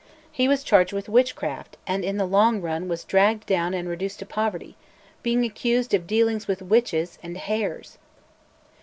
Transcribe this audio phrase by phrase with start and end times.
[0.31, 4.17] He was charged with witchcraft, and in the long run was dragged down and reduced
[4.17, 4.75] to poverty,
[5.21, 7.99] being accused of dealings with witches and hares!